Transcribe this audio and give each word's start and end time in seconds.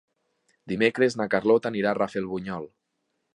Dimecres 0.71 1.17
na 1.19 1.27
Carlota 1.33 1.71
anirà 1.71 1.91
a 1.93 1.99
Rafelbunyol. 1.99 2.67